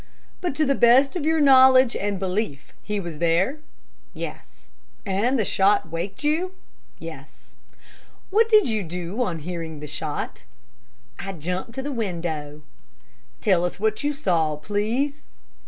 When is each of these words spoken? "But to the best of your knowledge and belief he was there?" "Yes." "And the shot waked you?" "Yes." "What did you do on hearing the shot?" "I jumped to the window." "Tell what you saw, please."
"But 0.41 0.55
to 0.55 0.65
the 0.65 0.73
best 0.73 1.15
of 1.15 1.27
your 1.27 1.39
knowledge 1.39 1.95
and 1.95 2.17
belief 2.17 2.73
he 2.81 2.99
was 2.99 3.19
there?" 3.19 3.59
"Yes." 4.15 4.71
"And 5.05 5.37
the 5.37 5.45
shot 5.45 5.91
waked 5.91 6.23
you?" 6.23 6.53
"Yes." 6.97 7.55
"What 8.31 8.49
did 8.49 8.67
you 8.67 8.81
do 8.81 9.21
on 9.21 9.37
hearing 9.41 9.79
the 9.79 9.85
shot?" 9.85 10.43
"I 11.19 11.33
jumped 11.33 11.73
to 11.73 11.83
the 11.83 11.91
window." 11.91 12.63
"Tell 13.41 13.69
what 13.77 14.03
you 14.03 14.11
saw, 14.11 14.55
please." 14.55 15.23